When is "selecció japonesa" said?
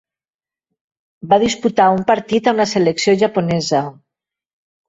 2.73-3.87